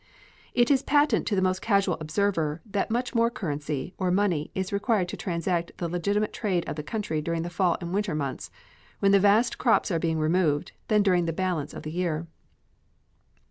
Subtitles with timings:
[0.55, 4.73] It is patent to the most casual observer that much more currency, or money, is
[4.73, 8.49] required to transact the legitimate trade of the country during the fall and winter months,
[8.97, 12.25] when the vast crops are being removed, than during the balance of the year.